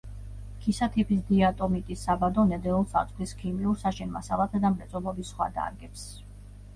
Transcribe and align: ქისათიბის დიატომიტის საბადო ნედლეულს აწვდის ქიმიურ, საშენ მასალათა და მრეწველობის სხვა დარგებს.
ქისათიბის 0.61 1.19
დიატომიტის 1.25 2.05
საბადო 2.07 2.45
ნედლეულს 2.51 2.95
აწვდის 3.01 3.33
ქიმიურ, 3.41 3.75
საშენ 3.83 4.15
მასალათა 4.15 4.63
და 4.65 4.73
მრეწველობის 4.77 5.31
სხვა 5.35 5.49
დარგებს. 5.59 6.07